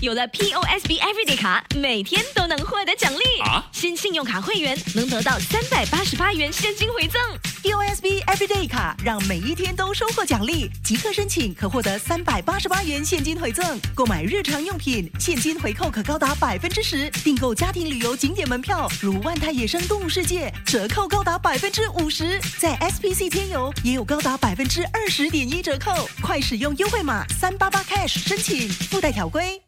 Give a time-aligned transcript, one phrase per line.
[0.00, 3.40] 有了 POSB Everyday 卡，每天都能获得奖励。
[3.42, 7.20] 啊新信用卡会员能得到三百八十八元现金回赠。
[7.62, 13.78] POSB Everyday 卡让每一天都收获奖励，即刻申请可获得三百八十八元现金回赠。
[13.94, 22.40] 购买日常用品，现金回扣可高达百分之十；订购家庭旅游景点门票，如万泰野生动物世界，折扣高达百分之五十。
[22.58, 29.60] 在 SPC 天游也有高达百分之二十点一折扣，快使用优惠码三八八 cash 申请，附带条规。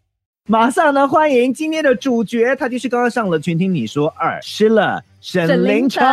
[0.49, 6.13] 马上呢，欢迎今天的主角，他就是刚刚上了《全听你说二》，失了沈沈凌凌晨晨。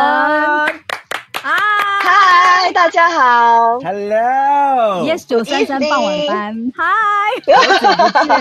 [1.42, 3.80] 嗨，大家好。
[3.80, 5.04] Hello。
[5.04, 6.84] Yes 九三三傍晚班，嗨，
[7.56, 8.40] 好久不见。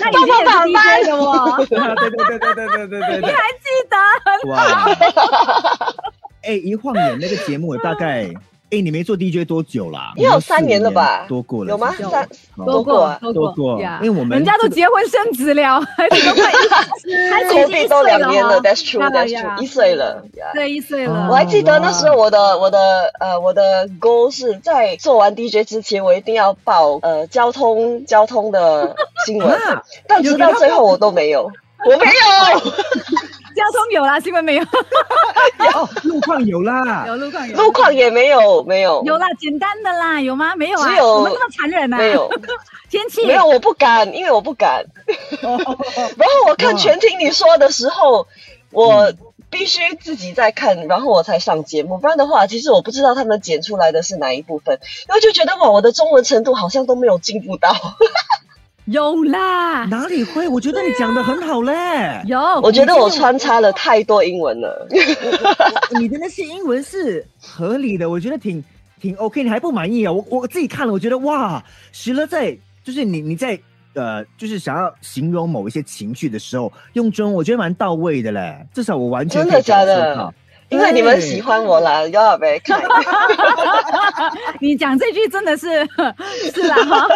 [0.00, 3.20] 那以前也是 DJ 的哦，对对对对对对对对对。
[3.20, 3.96] 你还记得？
[4.50, 4.58] 哇！
[6.42, 8.28] 哎，一晃眼那个节目大概，
[8.70, 10.12] 哎，你没做 DJ 多久啦？
[10.16, 11.24] 也有三年了吧？
[11.26, 11.90] 多过了，有吗？
[12.10, 12.28] 三
[12.66, 13.18] 多过啊？
[13.22, 13.80] 多多过。
[13.80, 13.98] 呀。
[14.02, 16.54] 因为我们人家都这个结婚生子了， 还是 都快一，
[17.32, 19.56] 还是已经一 COVID 都岁两年了哦，That's true，That's 呀。
[19.56, 20.22] true，一岁了。
[20.52, 21.12] 对，一岁哦。
[21.12, 21.28] 了。
[21.30, 31.50] 我还记得那时候我的我的呃我的 goal 是在做完 DJ 之前，我一定要报呃交通交通的新闻，啊但直到最后我都没有，
[31.86, 32.72] 我没有，
[33.58, 34.62] 交通有啦，新闻没有？
[34.62, 37.04] 有，路况有啦。
[37.08, 40.54] 有路况有，路况也没有，没有，有啦，简单的啦，有吗？
[40.54, 41.96] 没有啊，只有我们那么残忍啊？
[41.96, 42.30] 没有，
[42.88, 44.84] 天气没有，我不敢，因为我不敢。
[45.42, 48.28] 然后我看全听你说的时候，
[48.70, 49.12] 我
[49.50, 57.74] 必须自己在看，然后我才上节目，不然的话，其实我不知道他们剪出来的是哪一部分，然后就觉得哇，我的中文程度好像都没有进步到。
[58.90, 60.48] 有啦，哪里会？
[60.48, 62.22] 我觉得你讲的很好嘞。
[62.26, 64.88] 有，我觉得我穿插了太多英文了。
[66.00, 68.64] 你的那些英文是合理的，我觉得挺
[68.98, 69.42] 挺 OK。
[69.42, 70.12] 你还不满意啊？
[70.12, 73.58] 我我自己看了，我觉得哇，徐乐在就是你你在
[73.92, 78.66] 呃，就是想要形容某一些情绪的时候，用中文我觉得蛮到位的嘞。
[78.72, 80.34] 至少我完全真的可以感受假的到
[80.70, 82.80] 因为你们喜欢我啦，要没看？
[84.60, 85.66] 你讲这句真的是
[86.54, 87.06] 是啦，哈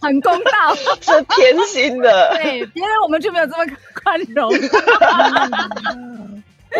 [0.00, 0.74] 很公道。
[1.00, 2.30] 是偏心的。
[2.36, 4.52] 对，别人我们就没有这么宽容。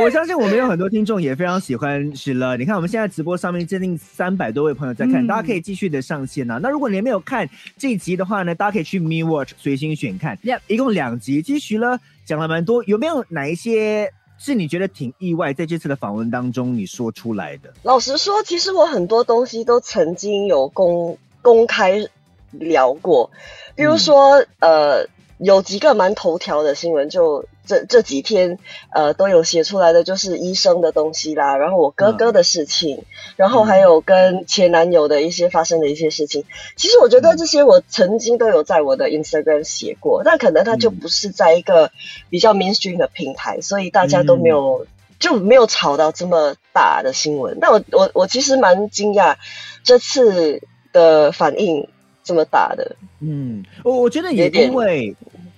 [0.01, 2.57] 我相信我们有很多听众也非常喜欢许乐。
[2.57, 6.61] 你看我们现在直播上面接近三百多位朋友在看，嗯大家可以继续的上线啊。
[6.63, 11.43] 那如果你还没有看这一集的话呢，大家可以去 Me Watch 随心选看一共两集。
[11.43, 14.13] 其实许乐讲了蛮多，有没有哪一些
[14.43, 17.75] 是你觉得挺意外，在这次的访问当中你说出来的？
[17.83, 22.09] 老实说，其实我很多东西都曾经有公公开
[22.51, 23.31] 聊过，
[23.77, 25.07] 比如说，呃，
[25.43, 28.59] 有几个蛮头条的新闻，就这这几天，
[28.93, 33.05] 呃，都有写出来的，就是医生的东西啦，然后我哥哥的事情，
[33.37, 36.45] 然后还有跟前男友的一些发生的一些事情。
[36.77, 41.91] 其实我觉得这些我曾经都有在我的 Instagram 写过，但可能它就不是在一个
[42.29, 44.87] 比较 mainstream 的平台，所以大家都没有。
[45.19, 49.37] 就没有炒到这么大的新闻，但我我我其实蛮惊讶
[49.85, 50.63] 这次
[50.95, 51.91] 的反应
[52.31, 52.97] 这么大的。
[53.19, 55.17] 嗯，我我觉得也因为。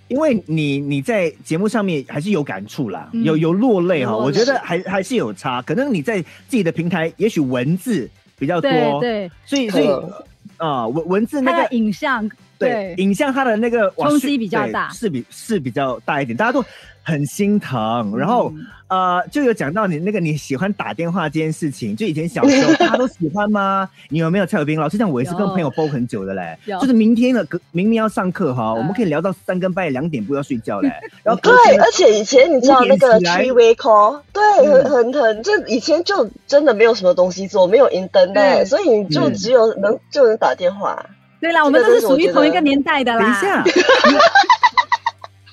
[0.09, 5.63] 因为你你在节目上面还是有感触啦，嗯有有落泪哈，我觉得还还是有差。
[5.63, 8.07] 可能你在自己的平台，也许文字
[8.39, 10.13] 比较多，对对，所以所以嗯
[10.59, 12.31] 啊、文文字那个影像，
[12.69, 14.89] 对影像它的那个冲击比较大。
[14.91, 16.65] 是比是比较大一点，大家都
[17.03, 18.17] 很心疼。
[18.17, 23.89] 然后嗯呃，就有讲到你那个你喜欢打电话这件事情，就以前小时候 大家都喜欢吗？
[24.11, 28.77] 你有没有蔡友斌老师讲，我也是跟朋友煲很久的嘞， 就是明天的明明要上课哈，嗯。
[28.77, 30.93] 我们可以聊到三更半夜两点不要睡觉嘞，
[31.25, 34.85] 然后对而且以前你知道那个 three way call，对，嗯。
[34.85, 38.65] 很很很，这以前就真的没有什么东西做，没有 internet，对。
[38.67, 39.35] 所以你就嗯。
[39.35, 41.03] 只有能就能打电话。
[41.43, 43.21] 对啦，我们都是属于同一个年代的啦。
[43.21, 43.65] 等一下，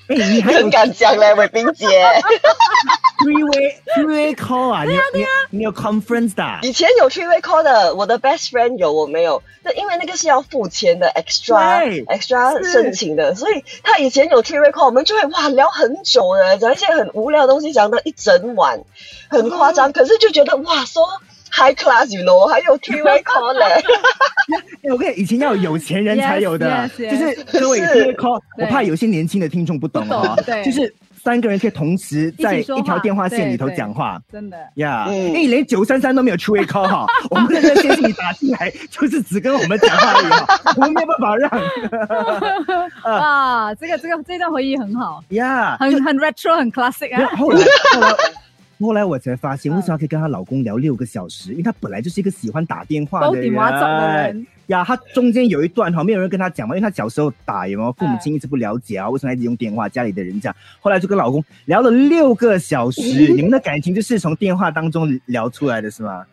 [0.08, 1.86] 你 哎，你还有很敢讲嘞，伟冰姐。
[3.20, 4.84] three way three way call 啊？
[4.84, 6.60] 你有你有你有 conference 的啊？
[6.62, 9.42] 以前有 three way call 的，我的 best friend 有，我没有。
[9.62, 18.80] 那因为那个是要付钱的，extra 对 extra 是申请的，所以他以前有 three way call，我们就会哇聊很久的，讲一些很无聊的东西，讲到一整晚，
[19.28, 19.92] 很夸张。
[19.92, 21.00] 可是就觉得哇，so
[21.50, 23.64] high class，you know，还有 three way call 嘞。
[24.82, 30.92] 哎我跟你讲以前要有有钱人才有的就是各位是 three call，我怕有些年轻的听众不懂哦不懂，对就是
[31.22, 34.18] 三个人可以同时在一条电话线里头讲话。
[34.32, 34.56] 真的。
[34.76, 41.50] 呀，嗯因为连九三三都没有 three way call 哈， 我们在这线是你打进来，就是只跟我们讲话而已哈， 我们没有办法让
[43.02, 45.76] 啊，这个这个这段回忆很好，呀。
[45.78, 47.26] 很很 retro，很 classic 啊。
[47.36, 47.60] 后来
[47.94, 48.08] 后来
[48.86, 51.50] 后来我才发现，为什么可以跟她老公聊六个小时？
[51.50, 54.46] 因为她本来就是一个喜欢打电话的人。
[54.66, 59.88] 呀，她中间有一段哈，没有人跟她讲嘛，因为她小时候打有没有父母亲一直不了解啊，为什么一直用电话？
[59.88, 63.02] 家里的人讲，后来就跟老公聊了六个小时，
[63.34, 66.24] 你们的感情就是从电话当中聊出来的是吗？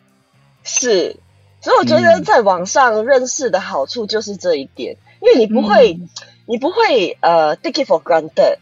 [0.62, 1.16] 是，
[1.60, 5.98] 所以我觉得在网上认识的好处就是这一点，因为你不会，
[6.46, 8.58] 你不会呃 take it for granted，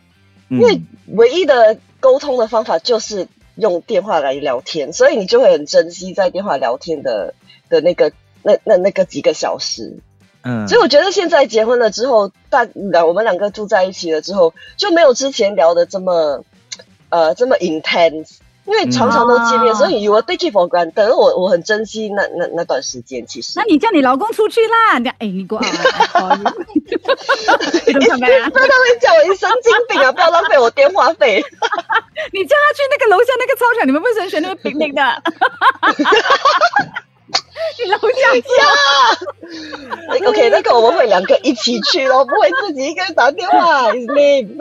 [0.48, 7.34] 因为唯一的沟通的方法就是用电话来聊天，所以你就会很珍惜在电话聊天的
[7.68, 8.12] 的那个
[8.42, 9.98] 那那那个几个小时。
[10.42, 16.44] 嗯，所以我觉得现在结婚了之后，大两我们两个住在一起了之后，就没有之前聊的这么
[17.08, 18.36] 呃这么 intense。
[18.66, 21.14] 因为常常都见面，所以我 take it for granted。
[21.14, 23.24] 我我很珍惜那那那段时间。
[23.26, 24.98] 其实，那你叫你老公出去啦！
[24.98, 25.70] 你哎，你给我，不要
[28.50, 30.10] 他会叫我一神经病啊！
[30.12, 31.44] 不要浪费我电话费。
[32.32, 35.02] 你叫他去那个楼下那个操场，你们为什么选那个平民的？
[37.78, 38.42] 你楼下呀
[40.28, 43.92] ？OK，那个我们会两个一起去咯，不会自己一个人打电话。
[43.92, 44.58] Is name。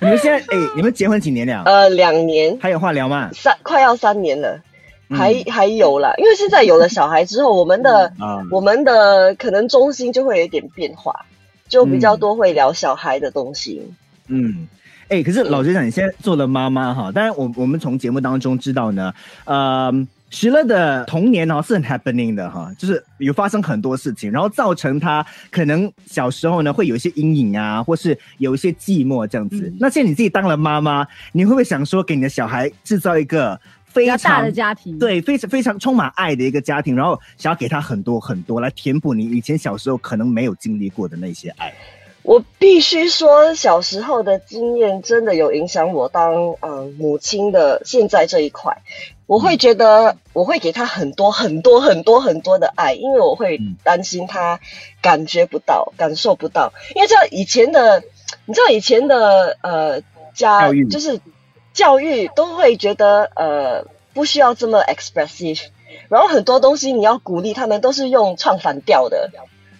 [0.00, 1.62] 你们现在 哎，你们结婚几年了？
[1.64, 2.56] 呃，两年。
[2.60, 3.30] 还有话聊吗？
[3.32, 4.60] 三快要三年了，
[5.10, 6.14] 还还有了。
[6.18, 8.12] 因为现在有了小孩之后，我们的
[8.50, 11.26] 我们的可能中心就会有一点变化，
[11.68, 13.90] 就比较多会聊小孩的东西。
[14.28, 14.66] 嗯，
[15.08, 19.12] 哎，可是老学长，你现在做了妈妈哈，当然我我们从节目当中知道呢，
[19.44, 19.92] 呃。
[20.34, 29.72] 徐乐的童年哦是很 happening 的哈，就是有发生很多事情，然后造成他可能小时候呢会有一些阴影啊，或是有一些寂寞这样子。
[29.78, 34.98] 那现在你自己当了妈妈，你会不会想说给你的小孩制造一个非常大的家庭？
[34.98, 41.72] 对，非常非常充满爱的一个家庭，然后想要给他很多很多来填补你以前小时候可能没有经历过的那些爱。
[42.24, 48.78] 我必须说，小时候的经验真的有影响我当嗯母亲的现在这一块。
[49.26, 54.58] 我会觉得我会给他很多很多很多很多的爱，因为我会担心他
[55.02, 56.72] 感觉不到、感受不到。
[56.94, 58.02] 因为知道以前的，
[58.46, 60.00] 你知道以前的呃
[60.34, 61.20] 家就是
[61.74, 65.60] 教育都会觉得呃不需要这么 expressive，
[66.08, 69.30] 然后很多东西你要鼓励他们都是用唱反调的。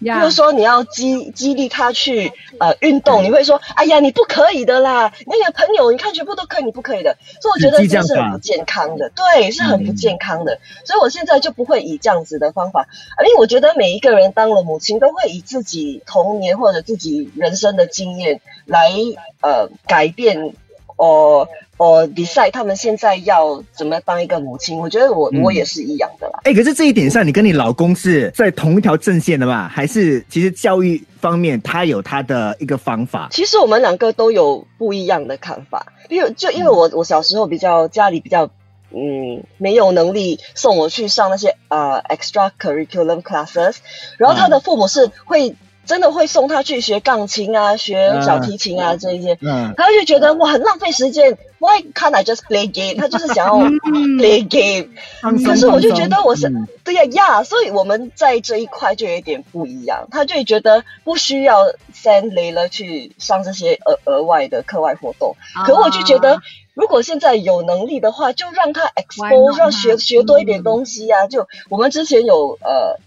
[0.04, 5.12] 比如说，你要激激励他去呃运动，你会说：“哎呀，你不可以的啦！
[5.26, 10.58] 那个朋友，你看全部都可以，你不可以的。”所以我觉得这是很不健康的，对，是很不健康的。
[10.84, 12.86] 所以我现在就不会以这样子的方法，
[13.26, 18.90] 因为我觉得每一个人当了母亲，都会以自己童年或者自己人生的经验来
[19.40, 20.54] 呃改变
[20.96, 21.48] 哦。
[21.76, 26.38] 我 decide 他们现在要怎么当一个母亲，我觉得我我也是一样的啦。
[26.44, 29.68] 哎，可是这一点上，你跟你老公是在同一条阵线的吧？
[29.68, 33.28] 还是其实教育方面他有他的一个方法？
[33.32, 35.84] 其实我们两个都有不一样的看法。
[36.08, 38.48] 因为就因为我我小时候比较家里比较
[38.90, 43.78] 嗯没有能力送我去上那些呃 extra curriculum classes，
[44.16, 45.56] 然后他的父母是会。
[45.86, 49.36] 真的会送他去学钢琴啊，学小提琴啊这一些，
[49.76, 51.36] 他就觉得哇很浪费时间。
[51.60, 53.00] Why can't I just play game？
[53.00, 54.90] 他就是想要 play game。
[55.46, 56.52] 可是我就觉得我是
[56.84, 60.06] 对呀呀，所以我们在这一块就有点不一样。
[60.10, 61.64] 他就觉得不需要
[61.94, 65.36] send 雷了去上这些额额外的课外活动。
[65.64, 66.40] 可我就觉得，
[66.74, 71.26] 如果现在有能力的话，就让他 expose，让学学多一点东西呀。
[71.28, 73.00] 就我们之前有呃。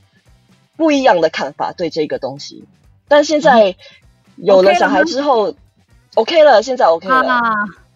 [0.77, 2.63] 不一样的看法对这个东西，
[3.09, 3.75] 但现在
[4.35, 5.55] 有了小孩之后
[6.13, 7.41] ，OK 了，现在 OK 了，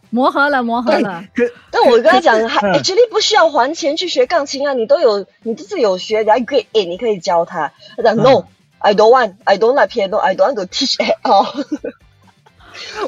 [0.09, 1.23] 磨合了，磨合了。
[1.71, 7.71] 但我跟他讲，还绝对不需要还钱去学钢琴啊，你都有，你自己有学，然后，你可以教他。
[7.95, 11.65] 他讲 No，I don't want，I don't like piano，I don't want to teach at all。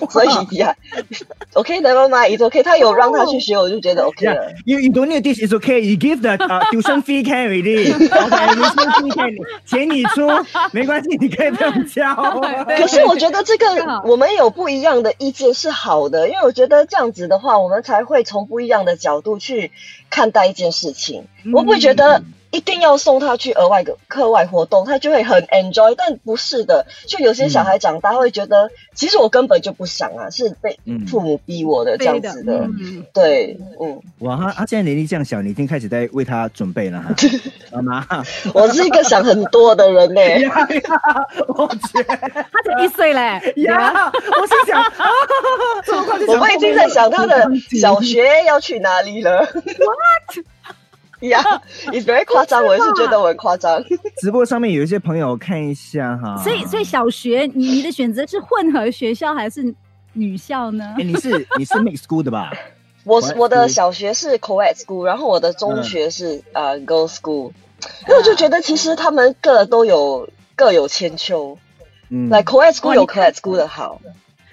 [0.10, 0.76] 所以呀
[1.54, 2.64] ，OK，never mind，it's OK。
[2.64, 4.52] 他有让他去学，我就觉得 OK 了。
[4.66, 5.82] You you don't need this, it's OK.
[5.82, 6.38] You give the
[6.72, 7.94] tuition fee can already.
[7.94, 10.28] tuition fee can，钱你出，
[10.72, 12.14] 没关系，你可以不用交。
[12.68, 19.72] 可是我觉得这个我们有不一样的意见是好的，因为我觉得这样子的话，我们才会从不一样的角度去
[20.10, 21.26] 看待一件事情。
[21.54, 22.24] 我不会觉得。
[22.54, 25.96] 一定要送他去额外的课外活动，他就会很 enjoy。
[25.98, 32.70] 但不是的，就有些小孩长大会觉得，其实我根本就不想啊，是被父母逼我的这样子的。
[33.12, 34.00] 对，嗯。
[34.20, 37.16] 哇，他他现在年龄这样小，你已经开始在为他准备了哈，
[37.82, 38.24] 妈妈。
[38.54, 40.48] 我是一个想很多的人嘞。
[41.58, 43.42] 我觉得他才一岁嘞。
[43.64, 44.80] 呀，我是想，
[46.30, 47.50] 我们已经在想他的
[47.82, 49.40] 小学要去哪里了。
[49.40, 50.46] What？
[51.30, 51.42] 呀
[51.88, 53.84] ，It's very 夸张，我也是觉得我很夸张。
[54.22, 59.74] 直播上面有一些朋友看一下哈，所以所以小学你你的选择是混合学校还是
[60.14, 60.96] 女校呢？
[60.98, 62.52] 哎，你是你是 mix school 的吧？
[63.06, 67.52] 我我的小学是 co-ed school，然后我的中学是呃 girls school。
[68.08, 71.58] 因为我就觉得其实他们各都有各有千秋。
[72.10, 74.00] 嗯，来 c o e d school 有哇你 c o e d school 的好，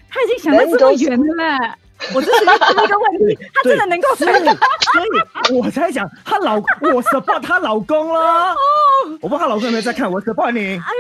[0.09, 1.77] 他已经想到这么远了。
[2.14, 5.04] 我只是问一个问题，她真的能够所以，所
[5.50, 8.54] 以我才想她老，我 support 她老公了。
[9.21, 10.61] 我不知道她老公有没有在看，我 support 你。
[10.76, 10.92] 哎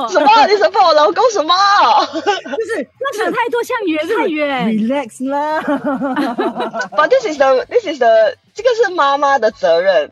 [0.00, 0.26] 呦，什么？
[0.46, 1.54] 你 support 我老公什么？
[2.14, 4.66] 就是那想太多，像远太远。
[4.68, 5.60] relax 啦。
[6.96, 10.10] But this is the this is the 这个是妈妈的责任，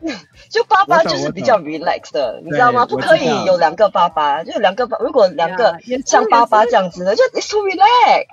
[0.49, 2.85] 就爸爸就是比较 relax 的，你知道吗？
[2.85, 8.25] 不可以有两个爸爸，就两个爸，如果两个像爸爸这样子的，就 it's too relax。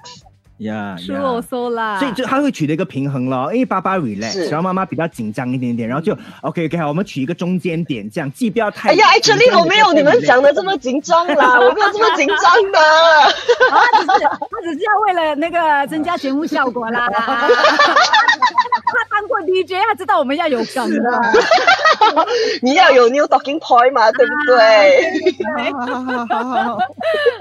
[0.58, 12.36] 呀出啰嗦啦，所以就他会取得一个平衡咯，因为爸爸 relax，是然后妈妈比较紧张一点点，然后就 OK OK 好，我们取一个中间点，这样既不要太哎呀紧张，actually 我没有你们讲的这么么紧张啦， 我没有这么紧张
[12.72, 12.78] 的。
[12.78, 13.32] 啊，
[13.90, 17.08] 他只是他只是要为了那个增加节目效果啦。
[17.10, 17.22] 他
[19.10, 21.32] 当过 DJ，他知道我们要有梗的。
[22.62, 25.72] 你要有 new talking point 嘛，对不对？
[25.72, 26.78] 好好好好好。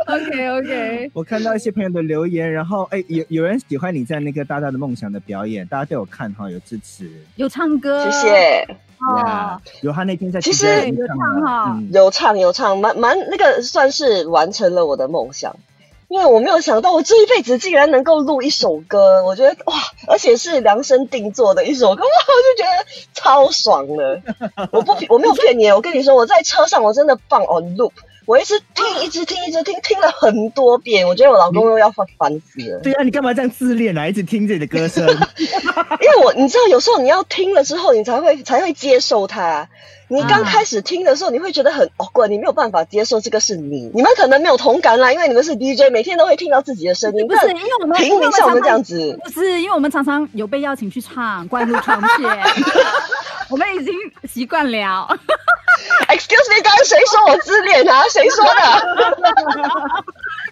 [0.07, 7.09] OK OK，我看到一些朋友的留言，然后哎，有有人喜欢你在那个大大的梦想的表演，大家都有看哈，有支持。
[7.35, 8.67] 有唱歌，谢谢。
[8.99, 15.55] 哦，有他那天在其实有唱哈嗯有唱有唱，蛮蛮那个算是完成了我的梦想，
[16.09, 19.75] 因为我没有想到我这一辈子竟然能够录一首歌，我觉得哇，
[20.07, 24.21] 而且是量身定做的一首歌，哇，我就觉得超爽的。
[24.71, 27.91] 我不我没有骗你，我跟你说，我在车上我真的放 on loop，
[28.27, 32.79] 我一直听一直听一直听，听了很多遍，我觉得我老公又要烦烦死了。
[32.83, 34.05] 对啊，你干嘛这样自恋啊？
[34.05, 39.69] 一直听自己的歌声， 因为我你知道，有时候你要听了之后，你才会才会接受它。
[40.09, 43.89] 你刚开始听的时候，你会觉得很哦怪，你没有办法接受这个是你。
[43.93, 47.25] 你们可能没有同感啦，因为你们是 DJ，每天都会听到自己的声音。
[47.27, 52.29] 不是因为我们平民像我们这样子，不是因为我们常常有被邀请去唱《关如床前》，
[53.49, 53.93] 我们已经
[54.29, 55.07] 习惯了。
[56.09, 58.03] Excuse me，刚刚谁说我自恋啊？
[58.09, 58.51] 谁说的？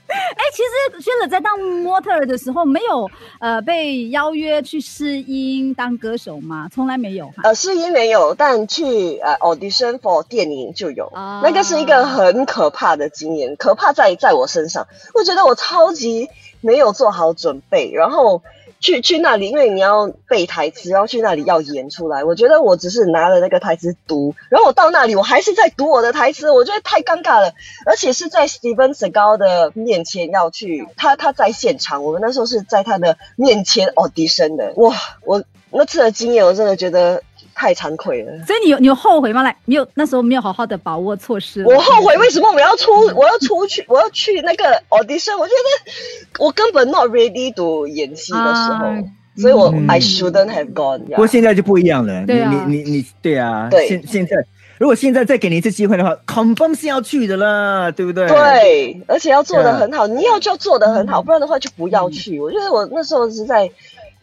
[0.08, 6.70] 哎，其实薛乐在当模特儿的时候，没有呃被邀约去试音当歌手吗？
[6.74, 7.34] 从来没有哈。
[7.44, 11.08] 呃，试音没有，但去呃 audition for 电影就有。
[11.08, 16.30] 啊那个是一个很可怕的经验，可怕在在我身上，我觉得我超级
[16.62, 18.42] 没有做好准备，然后
[18.86, 22.24] 去去那里，因为你要背台词，然后去那里要演出来。
[22.24, 27.52] 我觉得我只是拿了那个台词读，然后我到那里，我还是在读我的台词，我觉得太尴尬了，
[27.88, 37.24] 而且是在 Steven Seagal 的面前要去，他他在现场，我们那时候是在他的面前 audition 的，哇，我那次的经验，我真的觉得
[37.56, 38.32] 太惭愧了。
[38.46, 39.42] 所以你有你有后悔吗？
[39.42, 41.64] 来，没有那时候没有好好的把握措施。
[41.66, 45.38] 我后悔为什么我要出，我要出去，我要去那个 audition。
[45.40, 48.98] 我觉得我根本 not ready to 演戏的时候，啊
[49.38, 52.26] 所以我、嗯 I shouldn't have gone 不过现在就不一样了。
[52.26, 54.38] 对啊你你你你，对啊，对现现在
[54.78, 58.28] 如果现在再给你一次机会的话，confirm 是要去的啦，对不对？。
[58.28, 62.40] 对，而且要做的很好，你要就做的嗯很好，不然的话就不要去。
[62.40, 63.70] 我觉得我那时候是在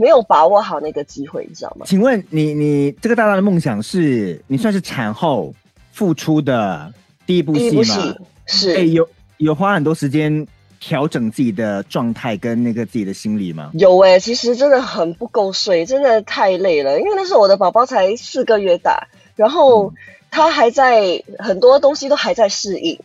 [0.02, 1.86] 没有把握好那个机会，你知道吗？
[1.88, 5.54] 请问你你这个大大的梦想是你算是产后
[5.92, 6.92] 复出的
[7.24, 8.16] 第一部戏吗？
[8.46, 10.44] 是、哎、有有花很多时间
[10.80, 13.70] 调整自己的状态跟那个自己的心理吗？
[13.74, 16.98] 有哎、其实真的很不够睡，真的太累了。
[16.98, 19.06] 因为那时候我的宝宝才四个月大，
[19.36, 19.94] 然后
[20.32, 22.98] 他还在很多东西都还在适应。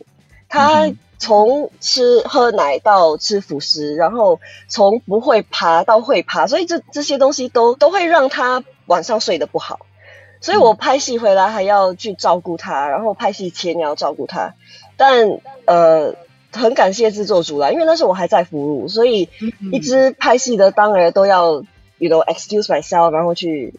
[0.48, 9.80] 他从吃喝奶到吃辅食，然后从不会爬到会爬，所以这这些东西都都会让他晚上睡得不好。
[10.40, 14.54] 所以我拍戏回来还要去照顾他，然后拍戏前也要照顾他。
[14.96, 16.14] 但呃，
[16.52, 19.28] 很感谢制作组啦，因为那时候我还在哺乳，所以
[19.72, 21.64] 一直拍戏的当然都要
[21.98, 23.74] ，you know excuse myself，然后去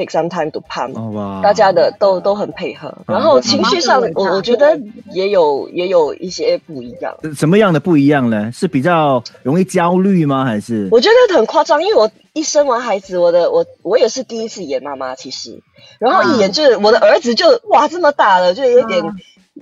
[0.00, 0.94] take some time to pump。
[1.42, 4.78] 大家的都都很配合，然后情绪上，我我觉得
[5.12, 7.14] 也有也有一些不一样。
[7.34, 8.50] 什么样的不一样呢？
[8.52, 10.44] 是比较容易焦虑吗？
[10.44, 15.60] 还是我觉得很夸张，因为我一生完孩子，我的我我也是第一次演妈妈，其实，
[15.98, 19.02] 然后一演就是我的儿子就哇这么大了，就有点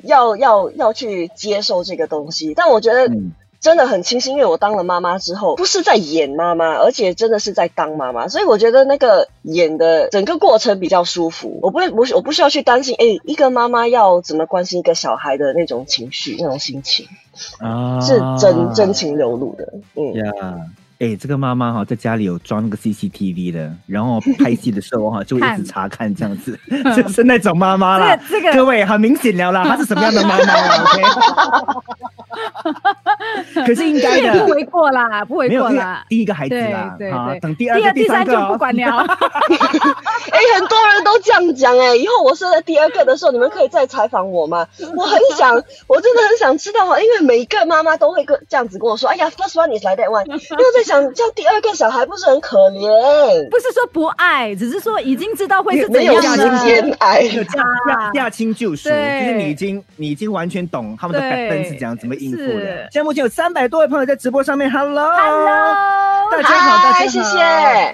[0.02, 11.58] 要要要去接受这个东西，但我觉得嗯真的很清晰，因为我当了妈妈之后，不是在演妈妈，而且真的是在当妈妈，所以我觉得那个演的整个过程比较舒服。
[11.62, 17.08] 我不会，我我不需要去担心，哎，一个妈妈要怎么关心一个小孩的那种情绪、那种心情，
[17.58, 19.72] 啊是真真情流露的。
[19.94, 20.32] 嗯，呀。
[21.00, 26.58] 哎，这个妈妈哈，在家里有装那个 CCTV 的，然后拍戏的时候哈，就会一直查看这样子，
[26.96, 28.16] 就是那种妈妈啦。
[28.28, 31.02] 这个这个各位很明显了啦，她是什么样的妈妈啦？OK，
[33.66, 34.48] 可是应该的不。
[34.52, 36.04] 为过啦，不为过啦。
[36.08, 39.06] 第一个孩子啦，对等第二个、第三个不管了。
[40.30, 44.66] 哎、很多人都这样讲哎、以后我生了第二个的时候，你们可以再采访我吗？
[44.96, 45.54] 我很想，
[45.86, 53.48] 我真的很想知道，因为每一个妈妈都会跟这样子跟我说，哎呀，first one is like that one，因为在想，这样第二个小孩不是很可怜？
[53.50, 56.58] 不是说不爱，只是说已经知道会是怎没有时样的。
[56.64, 62.60] 间爱，就驾驾驾轻就熟，就对是你已经你已经完全懂他们的对 backbone 是怎样怎么应付的。
[62.60, 62.88] 是。
[62.92, 65.46] 现在目前有三百多位朋友在直播上面，Hello，Hello，
[66.30, 67.38] 大家好，大家好，谢谢。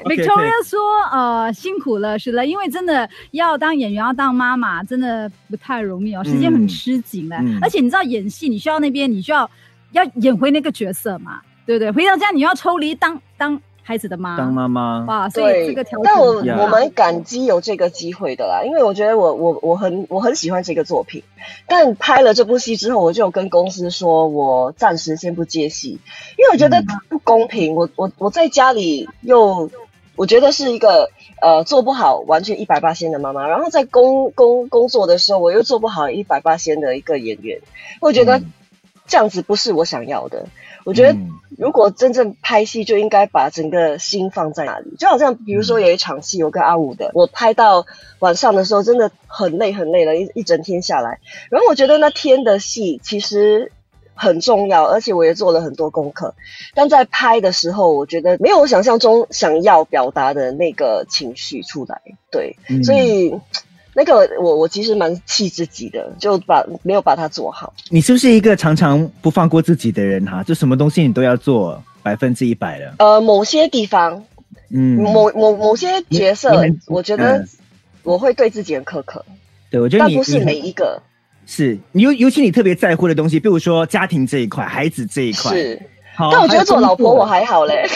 [0.05, 0.81] Victoria 说
[1.13, 7.37] ：“呃，辛苦了，是了，因为真的要当演员，要当妈妈，真的不太容易哦，时间很吃紧的。
[7.37, 7.59] 嗯。
[7.63, 9.49] 而且你知道演戏，你需要那边，你需要
[9.93, 11.91] 要演回那个角色嘛，对不对？
[11.91, 21.23] 回到家你要抽离当当孩子的妈，当妈妈，哇，所以这对个条，件但我我蛮感激有这个机会的啦，因为我觉得我我我很我很喜欢这个作品，
[21.67, 26.01] 但拍了这部戏之后，我就跟公司说我暂时先不接戏，
[26.39, 29.71] 因为我觉得不公平，我我我在家里又
[30.17, 31.11] 我觉得是一个
[31.43, 37.61] 呃做不好完全一百八仙的妈妈，然后在工工工作的时候我又做不好一百八仙的一个演员，
[38.01, 38.53] 我觉得嗯。
[39.07, 40.47] 这样子不是我想要的，
[40.85, 41.13] 我觉得。
[41.13, 44.97] 嗯如果真正拍戏，就应该把整个心放在那里。
[44.99, 47.87] 就好像比如说有一场戏，我跟阿武的，我拍到
[48.19, 51.21] 晚上的时候，真的很累很累了，一一整天下来。
[51.51, 53.71] 然后我觉得那天的戏其实
[54.15, 56.35] 很重要，而且我也做了很多功课。
[56.75, 62.03] 但在拍的时候，我觉得没有我想象中想要表达的那个情绪出来。
[62.33, 63.33] 对，嗯所以
[63.95, 67.73] 那个我我其实蛮气自己的，就把没有把它做好。
[67.89, 70.43] 你是不是一个常常不放过自己的人哈？
[70.43, 74.25] 就什么东西你都要做百分之一百的，呃，某些地方
[74.71, 76.51] 嗯，某某某些角色，
[76.87, 77.49] 我觉得嗯
[78.03, 79.25] 我会对自己很苛刻，
[79.71, 81.01] 对我觉得你但不是每一个
[81.47, 85.81] 是你尤尤其你特别在乎的东西，比如说家庭这一块、孩子这一块，是。
[86.17, 87.85] 好，但我觉得做老婆我还好嘞，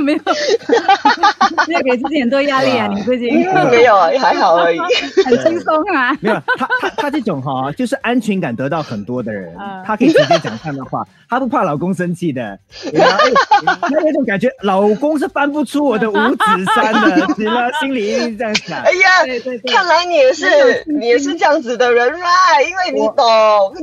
[0.04, 0.20] 没有，
[1.68, 2.86] 没有给自己很多压力啊！
[2.86, 3.32] 你最近
[3.70, 4.78] 没有啊，还好而已。
[5.24, 6.16] 很轻松啊。
[6.20, 12.58] 没有他他他这种哈，就是安全感得到很多的人嗯，他可以直接讲这样的话，他不怕老公生气的。
[12.92, 18.90] 然后哎他有一种感觉，老公是翻不出我的五指山的， 行了，心里一定是这样想哎。
[18.92, 20.46] 呀，对对对，看来你也是
[20.86, 22.68] 你也是这样子的人，right？
[22.68, 23.26] 因为你懂，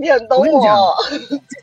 [0.01, 0.93] 你很懂我跟你讲我。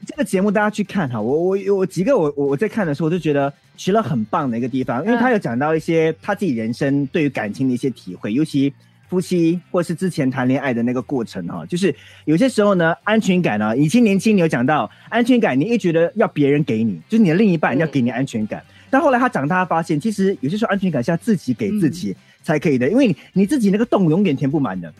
[0.06, 8.72] 这个节目大家去看哈，我我我几个我我我在看的时候，我就觉得徐乐很棒的一个地方，因为他有讲到一些他自己人生对于感情的一些体会，尤其
[9.08, 17.78] 夫妻或是之前谈恋爱的那个过程哈，就是有些时候呢，安全感啊，以前年轻你有讲到安全感，你一觉得要别人给你，就是你的另一半嗯。
[17.78, 24.92] 要给你安全感，但后来他长大发现，其实有些时候安全感是要自己给自己才可以的，因为你你自己那个洞永远填不满的。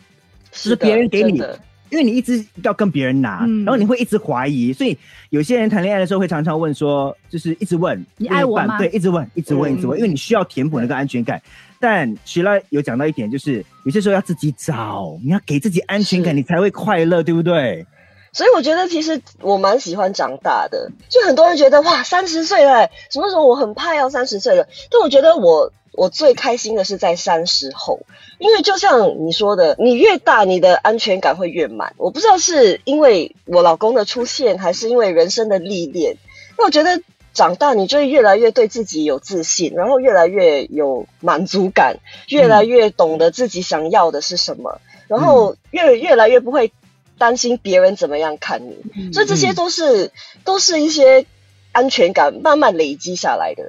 [0.56, 1.58] 是别人给你的
[1.94, 4.98] 因为你一直要跟别人拿，嗯然后你会一直怀疑，所以
[5.30, 11.40] 有些人谈恋爱的时候会常常问说，就是一直问你爱我吗对，一直问，一直问，嗯一直问，因为你需要填补那个安全感。
[11.78, 17.86] 但徐拉有讲到一点，就是有些时候要自己找，你要给自己安全感，你才会快乐，对不对？
[18.32, 20.90] 所以我觉得其实我蛮喜欢长大的。
[21.08, 24.66] 就很多人觉得哇，三十岁了，什么时候我很怕要三十岁了？
[24.90, 28.00] 但我觉得我我最开心的是在三十后，
[28.38, 31.94] 因为就像你说的，你越大，你的安全感会越满。
[31.96, 36.16] 我不知道是因为我老公的出现，还是因为人生的历练。
[36.58, 37.00] 那我觉得
[37.32, 41.96] 长大，你就会越来越对自己有自信，然后越来越有满足感，
[42.28, 46.72] 越来越懂得自己想要的是什么，然后越越来越不会
[47.18, 48.76] 担心别人怎么样看你。
[48.96, 50.12] 嗯所以这些都是、
[50.44, 51.26] 都是一些
[51.72, 53.64] 安全感慢慢累积下来的。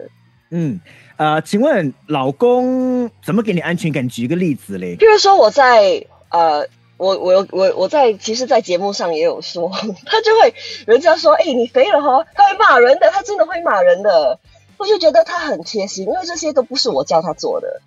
[0.51, 0.79] 嗯，
[1.17, 4.07] 呃，请问老公怎么给你安全感？
[4.07, 4.95] 举一个例子嘞。
[4.97, 9.71] 譬如说我在呃，我我我我在其实，在节目上也有说，
[10.05, 10.53] 他就会
[10.85, 14.39] 人家说，哎、你肥了哈，他会骂人的，他真的会骂人的。
[14.77, 17.81] 我就觉得他很贴心，因为这些都不是我叫他做的，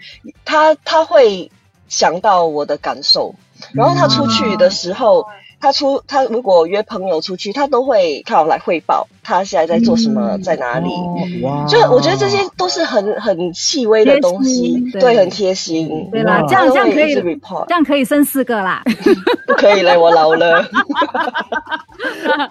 [0.47, 1.51] 他他会
[1.87, 3.35] 想到我的感受，
[3.75, 5.27] 然后他出去的时候，
[5.61, 10.89] 他出他如果约朋友出去，他都会靠来汇报他现在在做什么，嗯在哪里。
[11.69, 16.09] 就我觉得这些都是很很细微的东西，对对，很贴心。
[16.11, 18.83] 对啦，这样这样可以这样可以生四个啦。
[19.47, 20.65] 不可以了，我老了。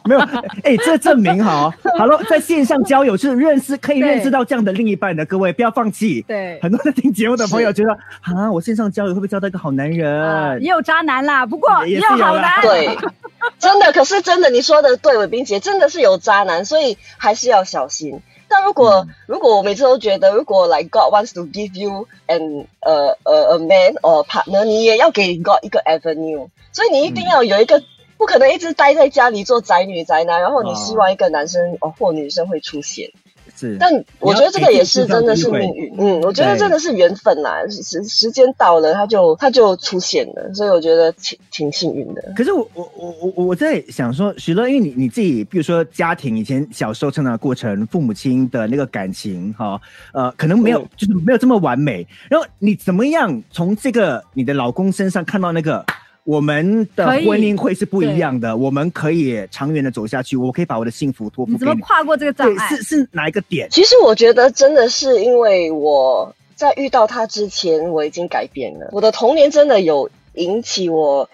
[0.06, 0.22] 没有，
[0.64, 6.24] 哎、这证明哈，好了，在线上交友是认识可以认识到这样的另一半的，各位不要放弃。
[6.28, 10.22] 对，很多在听节目的朋友觉得啊，我线上交友会不会交到一个好男人？
[10.22, 12.62] 啊也有渣男啦，不过也有好男。
[12.62, 12.98] 对，
[13.58, 18.22] 真的，可是真的，你说的对，伟斌姐真的是有渣男，所以还是要小心。
[18.50, 19.16] 但如果、嗯。
[19.28, 27.84] 如果我每次都觉得，如果 like God wants to give you an 呃呃 a man or partner，你也要给 God 一个 avenue，所以你一定要有一个
[28.18, 33.12] 不可能一直待在家里做宅女宅男，然后你哦希望一个男生哦或女生会出现，
[33.58, 42.34] 是，但我觉得这个也是真的是命运，嗯，我觉得真的是缘分啦，时时间到了，他就他就出现了，所以我觉得挺挺幸运的。
[42.36, 49.82] 可是我我我我我在想说，许乐，因为你你自己，比如说家庭以前小时候成长的过程，父母亲的那个感情哈，
[50.14, 52.06] 呃，可能没有、嗯就是没有这么完美。
[52.30, 55.84] 然后你怎么样从这个你的老公身上看到那个
[56.28, 61.82] 我们的婚姻会是不一样的，我们可以长远的走下去，我可以把我的幸福托付你怎么给你。
[61.82, 62.68] 跨过这个障，碍？
[62.68, 63.70] 是是哪一个点？
[63.72, 68.90] 其实我觉得真的是因为我在遇到他之前，我已经改变了。
[68.92, 71.30] 我的童年真的有引起我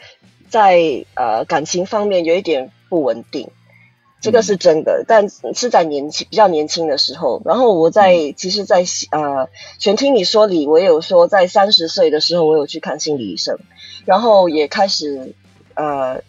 [0.49, 3.49] 在呃感情方面有一点不稳定，
[4.21, 5.03] 这个是真的。
[5.07, 13.57] 但是在年轻比较年轻的时候，然后我在其实在，呃全听你说里，我也有说在三十岁的时候，我有去看心理医生，
[14.05, 15.33] 然后也开始
[15.75, 16.21] 呃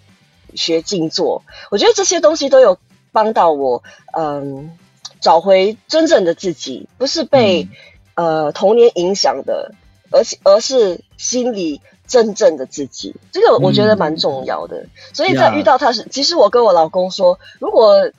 [0.55, 1.43] 学静坐。
[1.71, 2.79] 我觉得这些东西都有
[3.13, 3.83] 帮到我，
[4.19, 4.77] 嗯。
[5.21, 7.67] 找回真正的自己，不是被、
[8.15, 9.73] 呃童年影响的，
[10.11, 13.17] 而且而是心里真正的自己。
[13.33, 14.85] 这个我觉得蛮重要的。
[15.15, 18.11] 所以在遇到他时，其实我跟我老公说，如果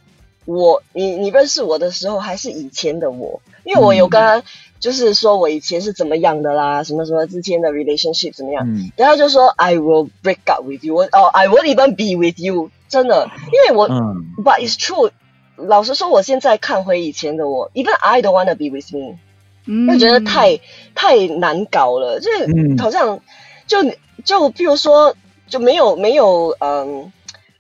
[0.46, 4.42] 我你你认识我的时候还是以前的我，因为我有跟他
[4.80, 8.92] 就是说我以前是怎么样的啦，什么什么之间的 relationship 怎么样，嗯。
[8.96, 13.88] 然后就说 I will break up with you，我哦 I won't even be with you，真的，因为我。
[13.88, 14.26] 嗯。
[14.44, 15.12] But it's true。
[15.58, 19.18] 老实说，我现在看回以前的我，even I don't wanna be with me，
[19.66, 19.88] 嗯。
[19.88, 20.60] 就觉得太
[20.94, 23.22] 太难搞了，就是嗯好像
[23.66, 23.82] 就
[24.26, 25.16] 就譬如说
[25.48, 27.12] 就没有没有嗯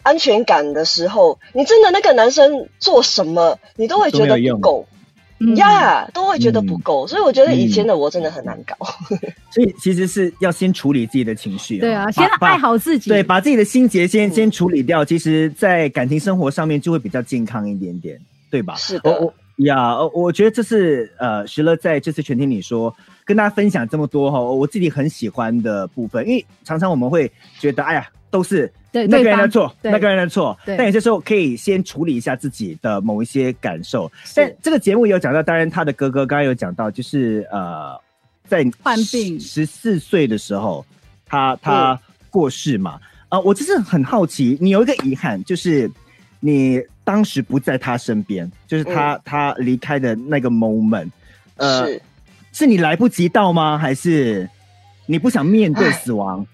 [0.04, 4.86] 安全感的时候，你真的那个男生做什么，你都会觉得都没
[5.56, 8.76] 呀都会觉得不嗯够，所以我觉得以前的我真的很难搞。
[9.52, 11.80] 所以其实是要先处理自己的情绪。
[11.80, 13.10] 对啊，先爱好自己。
[13.10, 18.19] 对，把自己的心结先、嗯先处理掉，其实，在感情生活上面就会比较健康一点点，
[18.50, 18.76] 对吧？
[18.76, 19.34] 是的我我
[19.65, 22.93] 呀，呃我觉得这是呃，徐乐在这次全听你说
[23.25, 34.09] 跟大家分享这么多哈，我自己很喜欢的部分，因为常常我们会觉得，哎呀，都是对那个人的错，那个人的错，但有些时候可以先处理一下自己的某一些感受。
[34.23, 34.33] 是。
[34.35, 37.99] 但这个节目也有讲到，当然他的哥哥刚刚有讲到，就是呃，
[38.47, 39.39] 在患病。
[39.39, 40.85] 十四岁的时候，
[41.25, 42.99] 他他过世嘛。
[43.27, 45.91] 啊、我就是很好奇，你有一个遗憾，就是
[46.39, 51.09] 你当时不在他身边，就是他、他离开的那个 moment，
[51.57, 51.85] 呃，
[52.55, 53.77] 是是你来不及到吗？
[53.77, 54.49] 还是
[55.07, 56.47] 你不想面对死亡？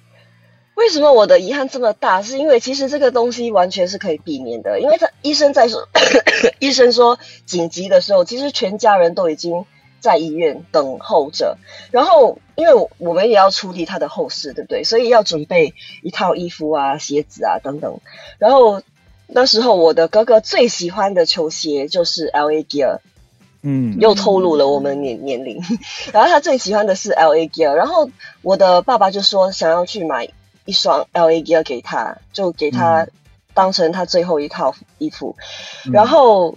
[0.73, 2.23] 为什么我的遗憾这么大？
[2.23, 5.87] 是因为其实这个东西完全是可以避免的，因为他医生在说，
[6.57, 9.63] 医生说紧急的时候，其实全家人都已经
[9.99, 11.59] 在医院等候着。
[11.91, 14.83] 然后，因为我们也要处理他的后事，对不对？
[14.83, 17.99] 所以要准备一套衣服啊、鞋子啊等等。
[18.39, 18.81] 然后
[19.27, 22.97] 那时候我的哥哥最喜欢的球鞋就是 L A Gear，
[23.63, 25.61] 嗯，又透露了我们年年龄。
[26.13, 28.09] 然后他最喜欢的是 L A Gear，然后
[28.41, 30.29] 我的爸爸就说想要去买
[30.65, 33.11] 一双 L A Gear 给他，就给他嗯
[33.53, 35.35] 当成他最后一套衣服。
[35.85, 36.55] 嗯然后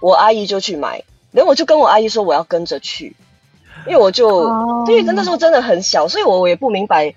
[0.00, 3.16] 我阿姨就去买，然后我就跟我阿姨说我要跟着去，
[3.86, 7.14] 因为我就、哦对那时候真的很小，所以我我也不明白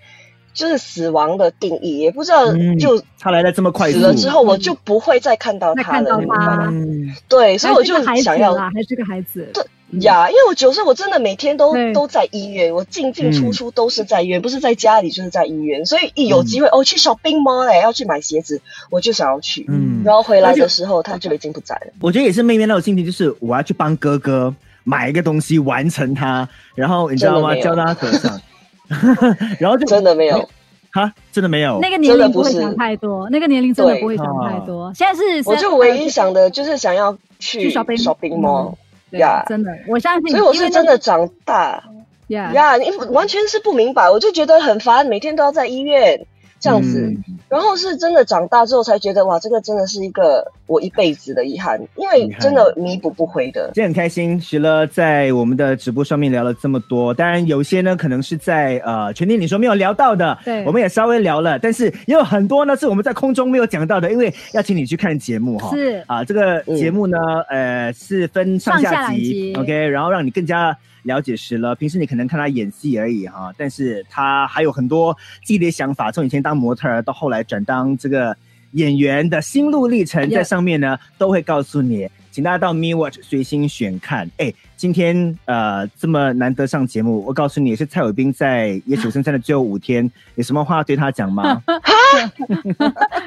[0.57, 6.17] 就是死亡的定义，也不知道嗯就他来的这么快死了之后我就不会再看到他了，看到他。
[6.17, 6.67] 你明白吗？
[6.71, 7.15] 嗯。
[7.29, 7.93] 对，所以我就
[8.23, 9.47] 想要啦，还是个孩子。
[9.53, 9.63] 对
[10.01, 20.01] 呀，因为我九岁，我真的每天都都在医院，我进进嗯出出都是在医院，不是在家里就是在医院，所以一有机会，哦，去 shopping mall 嘞，要去买鞋子，我就想要去，嗯。
[20.03, 21.93] 然后回来的时候他就已经不在了。
[22.01, 27.53] 我觉得也是妹妹那种心情，就是我要去帮哥哥买一个东西，完成它，然后你知道吗？
[27.55, 27.75] 真的没有。
[27.75, 28.41] 交到他手上，
[29.59, 30.49] 然后就真的没有，
[30.91, 31.79] 哈，真的没有。
[31.81, 34.93] 那个年龄真的不会想太多，那个年龄真的不会想太多。
[34.93, 38.75] 现在是，我就唯一想的就是想要去去 shopping shopping mall，
[39.11, 39.43] 对呀。
[39.47, 41.83] 真的，我相信，所以我是真的长大。
[42.27, 46.25] 呀，呀，你完全是不明白，我就觉得很烦，每天都要在医院
[46.59, 47.01] 这样子。
[47.01, 53.71] 嗯然后是真的长大之后才觉得，哇，这个真的是一个我一辈子的遗憾，因为真的弥补不回的。
[53.73, 65.73] 今天很开心，徐乐在我们的直播上面聊了这么多，当然有些呢可能是在呃全天你说没有聊到的，对我们也稍微聊了，但是也有很多呢是我们在空中没有讲到的，因为要请你去看节目哈。
[65.73, 67.17] 是啊，这个节目呢，
[67.49, 71.73] 呃，是分上上下集，OK，然后让你更加了解石了。
[71.73, 75.11] 平时你可能看他演戏而已哈，但是他还有很多
[75.43, 78.37] 自己的想法，从以前当模特儿到后来转当这个
[78.73, 82.07] 演员的心路历程在上面呢都会告诉你。
[82.29, 84.29] 请大家到 Me Watch 随心选看。
[84.37, 91.59] 哎，今天呃这么难得上节目，我告诉你，是蔡伟斌在《野鼠生山》的最后五天，有什么话对他讲吗？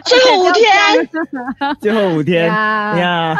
[0.04, 1.08] 最后五天，
[1.82, 3.36] 最后五天呀呀，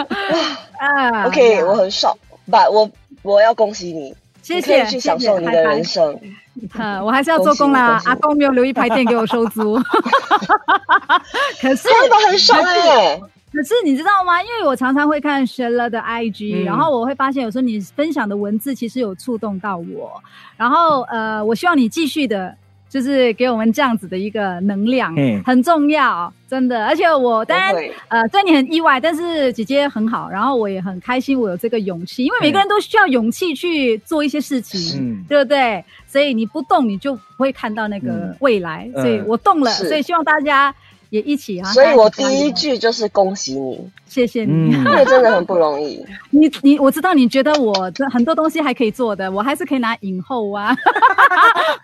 [0.80, 2.16] 啊 OK，我很爽，
[2.50, 2.90] 把我
[3.34, 6.12] 我要恭喜你，谢谢，你可以去享受你的人生。
[6.14, 6.26] 谢
[6.66, 6.78] 谢。
[6.78, 9.78] 呃我还是要做工啦阿公没有留一排店给我收租。
[11.60, 11.88] 可是
[12.28, 13.20] 很爽哎、
[13.52, 14.42] 可是你知道吗？
[14.42, 20.22] 因为我常常会看 Shella 的 IG，、嗯然后我会发现有时候你分享的文字其实有触动到我，
[20.56, 22.54] 然后呃，我希望你继续的，
[22.96, 26.86] 就是给我们这样子的一个能量，嗯很重要，真的。
[26.86, 27.74] 而且我当然
[28.08, 35.84] 呃，对你很意外，但是姐姐很好，然后我也很开心，我有这个勇气，因为每个人都需要勇气去做一些事情，嗯对不对？
[36.06, 38.90] 所以你不动，你就不会看到那个嗯未来。
[38.94, 40.74] 嗯所以我动了，是所以希望大家
[41.10, 41.72] 也一起啊。
[41.72, 44.74] 所以我第一句就是恭喜你，谢谢你。
[44.74, 46.04] 嗯 因为真的很不容易。
[46.30, 50.76] 你你我知道你觉得我这很多东西还可以做的，我还是可以拿影后啊，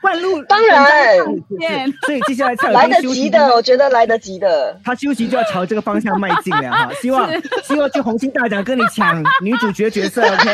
[0.00, 1.16] 灌录，当然
[2.06, 4.78] 所以接下来 蔡来得及的，我觉得来得及的。
[4.84, 7.30] 他休息就要朝这个方向迈进了哈，希望
[7.62, 10.52] 希望去红星大奖跟你抢女主角角色，OK？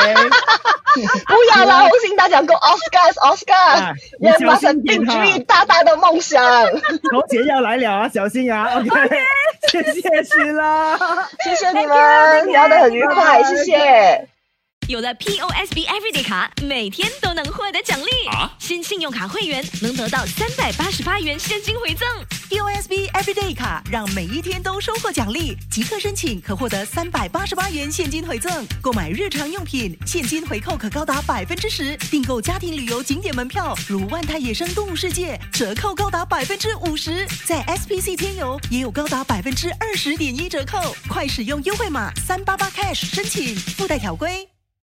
[0.94, 6.42] 不要啦，红星大奖够 Oscar 啊 Oscar，你人马上小心点哈定居大大的梦想。
[7.12, 8.88] 头姐要来了啊，小心啊，OK？
[9.68, 10.98] 谢谢石啦。
[11.44, 14.28] 谢谢你们，聊得很愉快，谢谢。
[14.88, 18.06] 有了 POSB Everyday 卡，每天都能获得奖励。
[18.58, 22.08] 新信用卡会员能得到三百八十八元现金回赠。
[22.48, 28.66] POSB Everyday 卡让每一天都收获奖励，即刻申请可获得三百八十八元现金回赠。
[28.80, 37.28] 购买日常用品，现金回扣可高达百分之十；订购家庭旅游景点门票，如万泰野生动物世界，折扣高达百分之五十。
[37.44, 44.48] 在 SPC 天游也有高达百分之二十点一折扣，快使用优惠码三八八 cash 申请，附带条规。